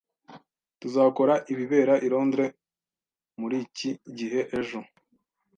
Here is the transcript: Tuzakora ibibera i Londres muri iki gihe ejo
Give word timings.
Tuzakora 0.79 1.33
ibibera 1.51 1.93
i 2.05 2.07
Londres 2.13 2.55
muri 3.39 3.55
iki 3.65 3.89
gihe 4.17 4.39
ejo 4.59 4.79